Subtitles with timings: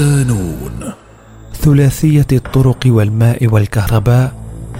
[0.00, 0.92] صدانون
[1.54, 4.32] ثلاثية الطرق والماء والكهرباء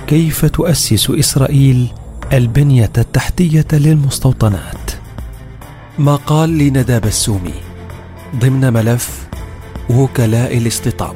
[0.07, 1.89] كيف تؤسس إسرائيل
[2.33, 4.91] البنية التحتية للمستوطنات؟
[5.99, 7.55] مقال لندى بسومي
[8.37, 9.29] ضمن ملف
[9.91, 11.15] وكلاء الاستيطان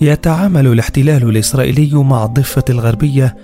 [0.00, 3.36] يتعامل الاحتلال الإسرائيلي مع الضفة الغربية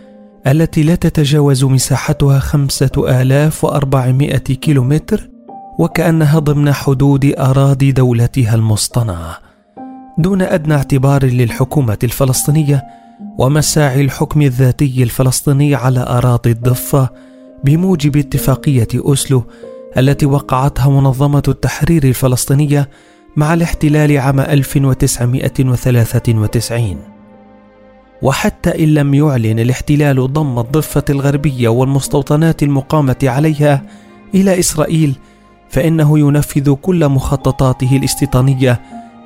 [0.47, 5.36] التي لا تتجاوز مساحتها خمسة آلاف وأربعمائة كيلومتر
[5.79, 9.39] وكأنها ضمن حدود أراضي دولتها المصطنعة
[10.19, 12.84] دون أدنى اعتبار للحكومة الفلسطينية
[13.39, 17.09] ومساعي الحكم الذاتي الفلسطيني على أراضي الضفة
[17.65, 19.45] بموجب اتفاقية أوسلو
[19.98, 22.89] التي وقعتها منظمة التحرير الفلسطينية
[23.37, 26.97] مع الاحتلال عام 1993
[28.22, 33.83] وحتى إن لم يعلن الاحتلال ضم الضفة الغربية والمستوطنات المقامة عليها
[34.34, 35.17] إلى إسرائيل
[35.69, 38.81] فإنه ينفذ كل مخططاته الاستيطانية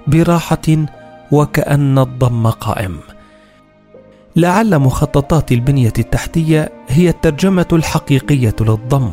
[0.06, 0.86] براحة
[1.32, 2.96] وكأن الضم قائم.
[4.36, 9.10] لعل مخططات البنية التحتية هي الترجمة الحقيقية للضم،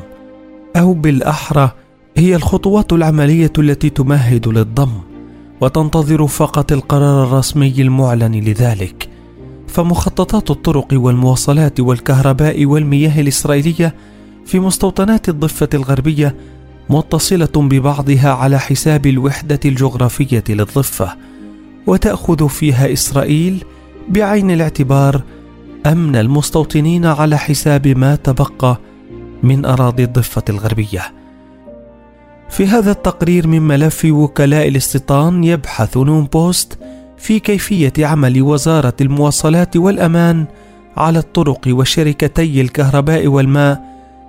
[0.75, 1.71] أو بالأحرى
[2.17, 4.91] هي الخطوات العملية التي تمهد للضم
[5.61, 9.09] وتنتظر فقط القرار الرسمي المعلن لذلك
[9.67, 13.95] فمخططات الطرق والمواصلات والكهرباء والمياه الإسرائيلية
[14.45, 16.35] في مستوطنات الضفة الغربية
[16.89, 21.15] متصلة ببعضها على حساب الوحدة الجغرافية للضفة
[21.87, 23.63] وتأخذ فيها إسرائيل
[24.09, 25.21] بعين الاعتبار
[25.85, 28.77] أمن المستوطنين على حساب ما تبقى
[29.43, 31.01] من أراضي الضفة الغربية.
[32.49, 36.79] في هذا التقرير من ملف وكلاء الاستيطان يبحث نون بوست
[37.17, 40.45] في كيفية عمل وزارة المواصلات والأمان
[40.97, 43.81] على الطرق وشركتي الكهرباء والماء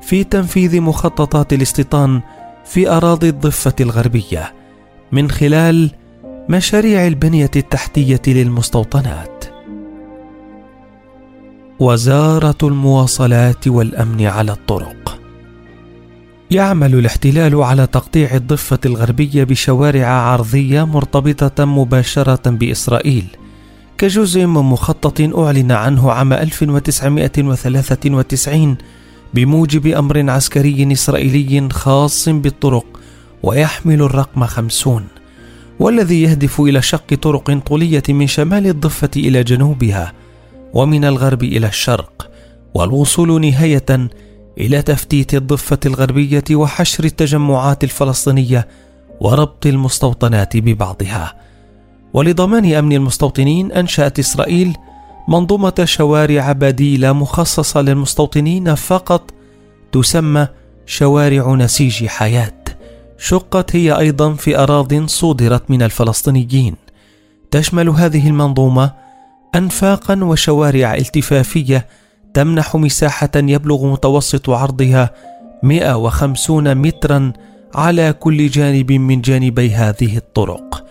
[0.03, 2.21] في تنفيذ مخططات الاستيطان
[2.69, 4.55] في أراضي الضفة الغربية
[5.13, 5.91] من خلال
[6.49, 9.45] مشاريع البنية التحتية للمستوطنات.
[11.81, 15.21] وزارة المواصلات والأمن على الطرق
[16.51, 23.27] يعمل الاحتلال على تقطيع الضفة الغربية بشوارع عرضية مرتبطة مباشرة بإسرائيل
[23.99, 28.77] كجزء من مخطط أعلن عنه عام 1993
[29.35, 32.87] بموجب أمر عسكري إسرائيلي خاص بالطرق
[33.43, 35.07] ويحمل الرقم خمسون
[35.81, 40.13] والذي يهدف إلى شق طرق طولية من شمال الضفة إلى جنوبها
[40.75, 42.31] ومن الغرب إلى الشرق
[42.75, 44.09] والوصول نهاية
[44.59, 48.69] إلى تفتيت الضفة الغربية وحشر التجمعات الفلسطينية
[49.21, 51.35] وربط المستوطنات ببعضها.
[52.13, 54.77] ولضمان أمن المستوطنين أنشأت إسرائيل
[55.29, 59.31] منظومة شوارع بديله مخصصة للمستوطنين فقط
[59.93, 60.49] تسمى
[60.87, 62.55] شوارع نسيج حياة
[63.19, 66.75] شقت هي أيضا في اراض صودرت من الفلسطينيين
[67.51, 68.93] تشمل هذه المنظومة
[69.55, 71.87] انفاقا وشوارع التفافية
[72.35, 75.11] تمنح مساحة يبلغ متوسط عرضها
[75.63, 77.33] 150 مترا
[77.75, 80.88] على كل جانب من جانبي هذه الطرق.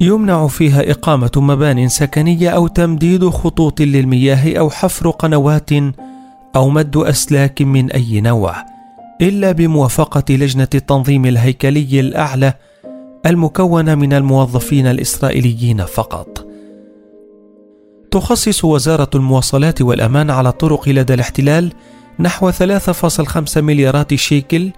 [0.00, 5.70] يمنع فيها إقامة مبان سكنية أو تمديد خطوط للمياه أو حفر قنوات
[6.56, 8.54] أو مد أسلاك من أي نوع،
[9.20, 12.54] إلا بموافقة لجنة التنظيم الهيكلي الأعلى
[13.26, 16.46] المكونة من الموظفين الإسرائيليين فقط.
[18.10, 21.72] تخصص وزارة المواصلات والأمان على الطرق لدى الاحتلال
[22.20, 24.70] نحو 3.5 مليارات شيكل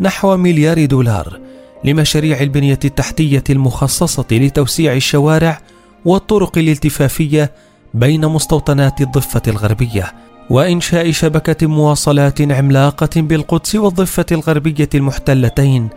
[0.00, 1.40] نحو مليار دولار
[1.84, 5.60] لمشاريع البنية التحتية المخصصة لتوسيع الشوارع
[6.04, 7.52] والطرق الالتفافية
[7.94, 10.12] بين مستوطنات الضفة الغربية
[10.50, 15.88] وإنشاء شبكة مواصلات عملاقة بالقدس والضفة الغربية المحتلتين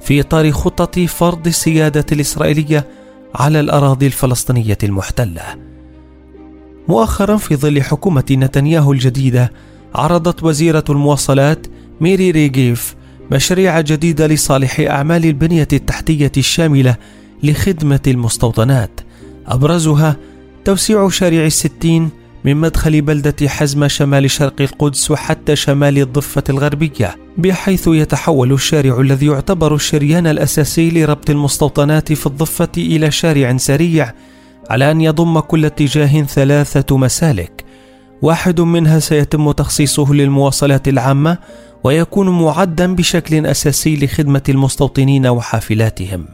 [0.00, 2.86] في إطار خطط فرض السيادة الإسرائيلية
[3.34, 5.42] على الأراضي الفلسطينية المحتلة.
[6.88, 9.52] مؤخرا في ظل حكومة نتنياهو الجديدة
[9.94, 11.66] عرضت وزيرة المواصلات
[12.00, 12.94] ميري ريغيف
[13.30, 16.96] مشاريع جديدة لصالح أعمال البنية التحتية الشاملة
[17.42, 19.00] لخدمة المستوطنات.
[19.46, 20.16] أبرزها
[20.64, 22.10] توسيع شارع الستين
[22.44, 29.26] من مدخل بلدة حزمة شمال شرق القدس وحتى شمال الضفة الغربية بحيث يتحول الشارع الذي
[29.26, 34.12] يعتبر الشريان الأساسي لربط المستوطنات في الضفة إلى شارع سريع
[34.70, 37.64] على أن يضم كل اتجاه ثلاثة مسالك.
[38.22, 41.38] واحد منها سيتم تخصيصه للمواصلات العامة
[41.84, 46.26] ويكون معدا بشكل أساسي لخدمة المستوطنين وحافلاتهم.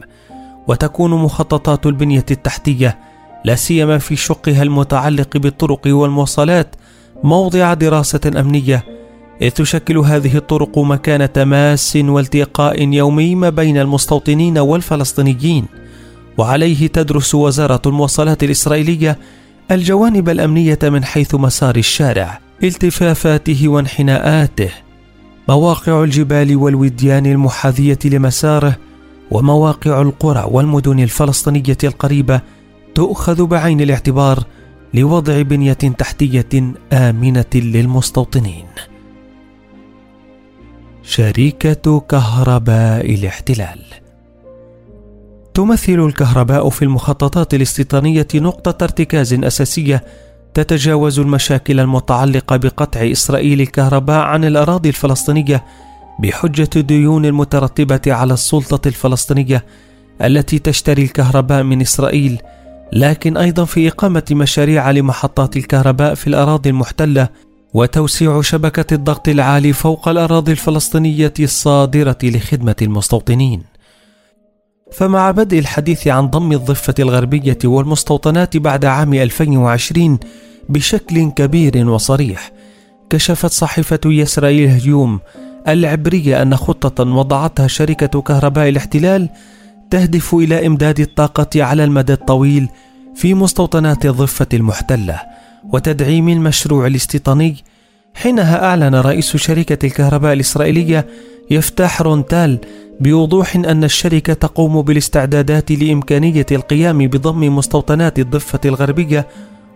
[0.67, 2.99] وتكون مخططات البنية التحتية
[3.45, 6.75] لا سيما في شقها المتعلق بالطرق والمواصلات
[7.23, 8.83] موضع دراسة أمنية
[9.41, 15.65] إذ تشكل هذه الطرق مكان تماس والتقاء يومي ما بين المستوطنين والفلسطينيين.
[16.37, 19.19] وعليه تدرس وزارة المواصلات الإسرائيلية
[19.71, 24.69] الجوانب الأمنية من حيث مسار الشارع التفافاته وانحناءاته.
[25.49, 28.75] مواقع الجبال والوديان المحاذية لمساره
[29.31, 32.41] ومواقع القرى والمدن الفلسطينية القريبة
[32.95, 34.43] تؤخذ بعين الاعتبار
[34.93, 38.65] لوضع بنية تحتية آمنة للمستوطنين.
[41.03, 43.79] شركة كهرباء الاحتلال
[45.53, 50.03] تمثل الكهرباء في المخططات الاستيطانية نقطة ارتكاز أساسية
[50.63, 55.63] تتجاوز المشاكل المتعلقة بقطع إسرائيل الكهرباء عن الأراضي الفلسطينية
[56.19, 59.65] بحجة الديون المترتبة على السلطة الفلسطينية
[60.21, 62.41] التي تشتري الكهرباء من إسرائيل
[62.93, 67.29] لكن أيضا في إقامة مشاريع لمحطات الكهرباء في الأراضي المحتلة
[67.73, 73.63] وتوسيع شبكة الضغط العالي فوق الأراضي الفلسطينية الصادرة لخدمة المستوطنين.
[74.91, 80.19] فمع بدء الحديث عن ضم الضفة الغربية والمستوطنات بعد عام 2020
[80.69, 82.51] بشكل كبير وصريح،
[83.09, 85.19] كشفت صحيفة يسرائيل اليوم
[85.67, 89.29] العبرية أن خطة وضعتها شركة كهرباء الاحتلال
[89.89, 92.69] تهدف إلى إمداد الطاقة على المدى الطويل
[93.15, 95.21] في مستوطنات الضفة المحتلة
[95.73, 97.55] وتدعيم المشروع الاستيطاني.
[98.13, 101.07] حينها أعلن رئيس شركة الكهرباء الإسرائيلية
[101.51, 102.59] يفتح رونتال
[102.99, 109.27] بوضوح أن الشركة تقوم بالاستعدادات لإمكانية القيام بضم مستوطنات الضفة الغربية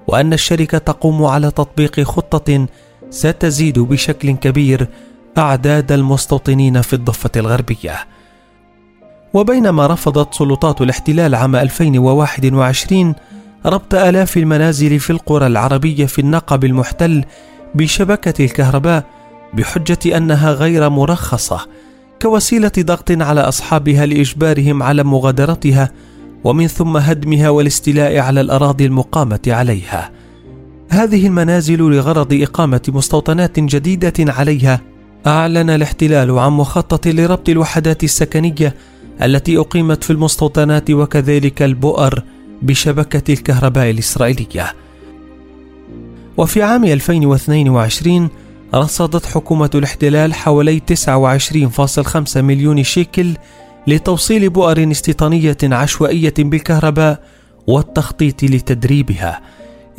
[0.07, 2.67] وأن الشركة تقوم على تطبيق خطة
[3.09, 4.87] ستزيد بشكل كبير
[5.37, 8.07] أعداد المستوطنين في الضفة الغربية.
[9.33, 13.15] وبينما رفضت سلطات الاحتلال عام 2021
[13.65, 17.25] ربط آلاف المنازل في القرى العربية في النقب المحتل
[17.75, 19.03] بشبكة الكهرباء
[19.53, 21.59] بحجة أنها غير مرخصة
[22.21, 25.91] كوسيلة ضغط على أصحابها لإجبارهم على مغادرتها
[26.43, 30.11] ومن ثم هدمها والاستيلاء على الأراضي المقامة عليها.
[30.89, 34.81] هذه المنازل لغرض إقامة مستوطنات جديدة عليها
[35.27, 38.75] أعلن الاحتلال عن مخطط لربط الوحدات السكنية
[39.21, 42.23] التي أقيمت في المستوطنات وكذلك البؤر
[42.61, 44.73] بشبكة الكهرباء الإسرائيلية.
[46.37, 48.29] وفي عام 2022
[48.75, 53.33] رصدت حكومة الاحتلال حوالي 29.5 مليون شيكل
[53.87, 57.19] لتوصيل بؤر استيطانية عشوائية بالكهرباء
[57.67, 59.41] والتخطيط لتدريبها.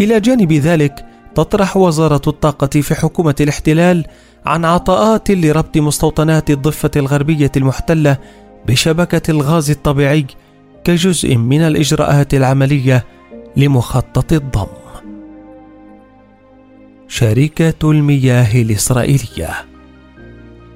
[0.00, 4.06] إلى جانب ذلك تطرح وزارة الطاقة في حكومة الاحتلال
[4.46, 8.19] عن عطاءات لربط مستوطنات الضفة الغربية المحتلة
[8.66, 10.26] بشبكة الغاز الطبيعي
[10.84, 13.04] كجزء من الإجراءات العملية
[13.56, 14.66] لمخطط الضم.
[17.08, 19.73] شركة المياه الإسرائيلية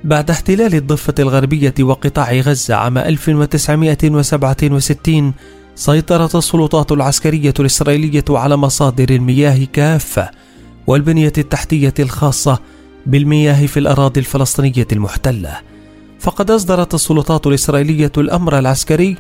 [0.05, 5.35] بعد احتلال الضفة الغربية وقطاع غزة عام 1967
[5.75, 10.31] سيطرت السلطات العسكرية الإسرائيلية على مصادر المياه كافة
[10.87, 12.59] والبنية التحتية الخاصة
[13.07, 15.59] بالمياه في الأراضي الفلسطينية المحتلة.
[16.21, 19.17] فقد أصدرت السلطات الإسرائيلية الأمر العسكري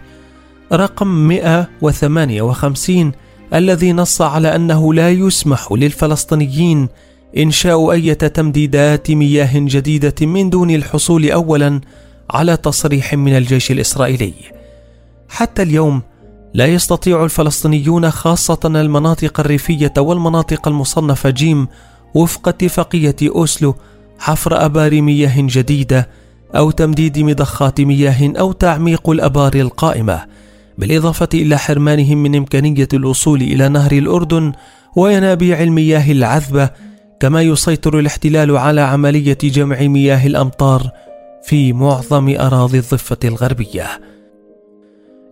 [0.72, 3.12] رقم 158
[3.54, 6.88] الذي نص على أنه لا يسمح للفلسطينيين
[7.36, 11.80] إنشاء أي تمديدات مياه جديدة من دون الحصول أولا
[12.30, 14.32] على تصريح من الجيش الإسرائيلي.
[15.28, 16.02] حتى اليوم
[16.54, 21.68] لا يستطيع الفلسطينيون خاصة المناطق الريفية والمناطق المصنفة جيم
[22.14, 23.74] وفق اتفاقية أوسلو
[24.18, 26.08] حفر أبار مياه جديدة
[26.56, 30.24] أو تمديد مضخات مياه أو تعميق الأبار القائمة
[30.78, 34.52] بالإضافة إلى حرمانهم من إمكانية الوصول إلى نهر الأردن
[34.96, 36.70] وينابيع المياه العذبة
[37.20, 40.90] كما يسيطر الاحتلال على عملية جمع مياه الأمطار
[41.42, 43.86] في معظم أراضي الضفة الغربية.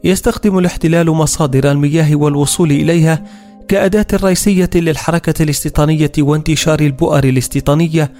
[0.05, 3.25] يستخدم الاحتلال مصادر المياه والوصول إليها
[3.69, 8.13] كأداة رئيسية للحركة الاستيطانية وانتشار البؤر الاستيطانية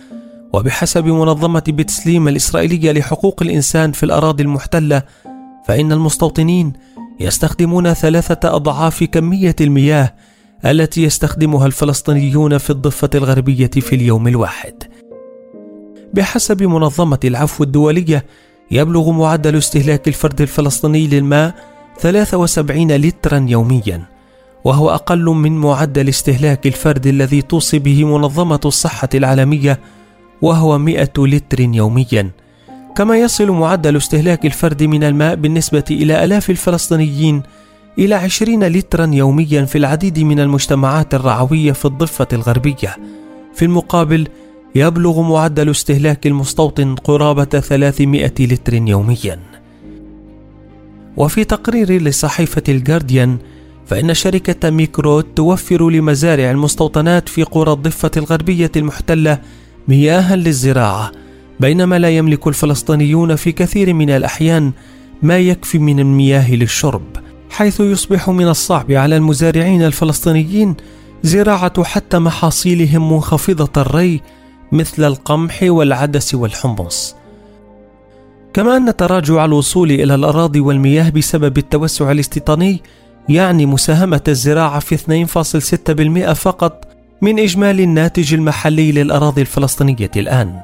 [0.53, 5.03] وبحسب منظمة بتسليم الإسرائيلية لحقوق الإنسان في الأراضي المحتلة
[5.69, 6.73] فإن المستوطنين
[7.21, 10.15] يستخدمون ثلاثة أضعاف كمية المياه
[10.71, 14.75] التي يستخدمها الفلسطينيون في الضفة الغربية في اليوم الواحد.
[16.15, 18.25] بحسب منظمة العفو الدولية
[18.71, 21.55] يبلغ معدل استهلاك الفرد الفلسطيني للماء
[21.99, 24.03] 73 لترا يوميا
[24.65, 29.81] وهو أقل من معدل استهلاك الفرد الذي توصي به منظمة الصحة العالمية
[30.43, 32.31] وهو 100 لتر يوميا
[32.97, 37.43] كما يصل معدل استهلاك الفرد من الماء بالنسبة إلى آلاف الفلسطينيين
[37.99, 42.97] إلى 20 لترا يوميا في العديد من المجتمعات الرعوية في الضفة الغربية.
[43.55, 44.29] في المقابل
[44.75, 49.41] يبلغ معدل استهلاك المستوطن قرابة 300 لتر يوميا.
[51.17, 53.39] وفي تقرير لصحيفة الجارديان
[53.87, 59.39] فإن شركة ميكروت توفر لمزارع المستوطنات في قرى الضفة الغربية المحتلة
[59.89, 61.13] مياها للزراعة
[61.61, 64.73] بينما لا يملك الفلسطينيون في كثير من الأحيان
[65.23, 67.26] ما يكفي من المياه للشرب.
[67.57, 70.77] حيث يصبح من الصعب على المزارعين الفلسطينيين
[71.23, 74.21] زراعة حتى محاصيلهم منخفضة الري
[74.73, 77.17] مثل القمح والعدس والحمص
[78.55, 82.83] كما أن تراجع الوصول إلى الأراضي والمياه بسبب التوسع الاستيطاني
[83.29, 85.27] يعني مساهمة الزراعة في
[86.29, 86.89] 2.6% فقط
[87.23, 90.61] من إجمالي الناتج المحلي للأراضي الفلسطينية الآن.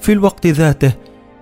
[0.00, 0.92] في الوقت ذاته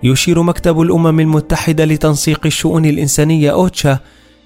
[0.03, 3.99] يشير مكتب الأمم المتحدة لتنسيق الشؤون الإنسانية أوتشا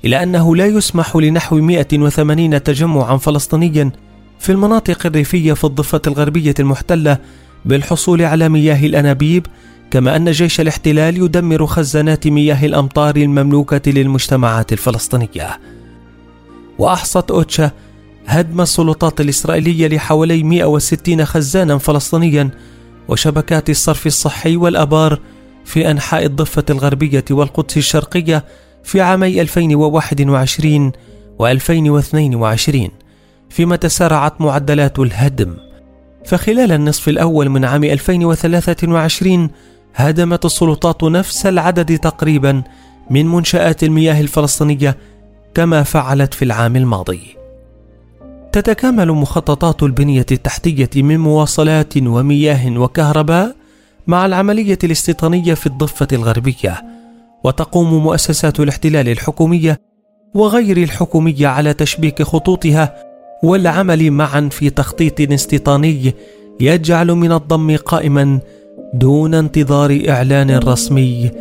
[0.06, 3.91] إلى أنه لا يسمح لنحو 180 تجمعا فلسطينيا
[4.39, 7.18] في المناطق الريفية في الضفة الغربية المحتلة
[7.65, 9.46] بالحصول على مياه الأنابيب
[9.91, 15.60] كما أن جيش الاحتلال يدمر خزانات مياه الأمطار المملوكة للمجتمعات الفلسطينية.
[16.77, 17.72] وأحصت أوتشا
[18.27, 22.50] هدم السلطات الإسرائيلية لحوالي 160 خزانا فلسطينيا
[23.08, 25.20] وشبكات الصرف الصحي والأبار
[25.65, 28.46] في أنحاء الضفة الغربية والقدس الشرقية
[28.84, 30.92] في عامي 2021
[31.42, 32.90] و2022
[33.50, 35.58] فيما تسارعت معدلات الهدم
[36.26, 39.50] فخلال النصف الأول من عام 2023
[39.96, 42.64] هدمت السلطات نفس العدد تقريبا
[43.10, 44.98] من منشآت المياه الفلسطينية
[45.54, 47.22] كما فعلت في العام الماضي.
[48.52, 53.56] تتكامل مخططات البنية التحتية من مواصلات ومياه وكهرباء
[54.08, 56.84] مع العملية الاستيطانية في الضفة الغربية،
[57.43, 59.79] وتقوم مؤسسات الاحتلال الحكومية
[60.34, 62.96] وغير الحكومية على تشبيك خطوطها
[63.43, 66.13] والعمل معا في تخطيط استيطاني
[66.60, 68.39] يجعل من الضم قائما
[68.93, 71.31] دون انتظار إعلان رسمي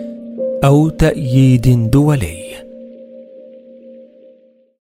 [0.64, 2.47] أو تأييد دولي.